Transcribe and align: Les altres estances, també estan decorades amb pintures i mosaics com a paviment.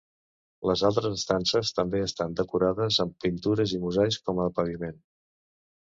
Les 0.69 0.83
altres 0.89 1.17
estances, 1.19 1.73
també 1.81 2.01
estan 2.07 2.35
decorades 2.41 2.99
amb 3.07 3.17
pintures 3.27 3.79
i 3.79 3.83
mosaics 3.87 4.21
com 4.27 4.45
a 4.49 4.53
paviment. 4.61 5.03